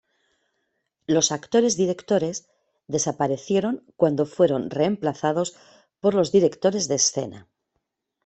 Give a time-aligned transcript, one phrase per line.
[1.05, 2.49] Los "actores-directores"
[2.87, 5.55] desaparecieron cuando fueron reemplazados
[5.99, 7.47] por los directores de escena.